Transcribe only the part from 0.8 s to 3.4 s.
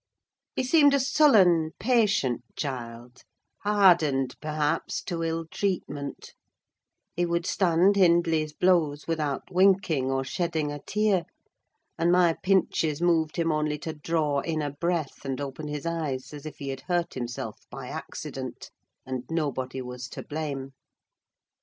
a sullen, patient child;